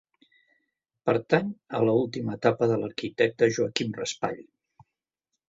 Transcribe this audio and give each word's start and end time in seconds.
Pertany 1.09 1.51
a 1.79 1.81
l'última 1.89 2.33
etapa 2.41 2.71
de 2.73 2.79
l'arquitecte 2.81 3.51
Joaquim 3.59 3.95
Raspall. 4.01 4.43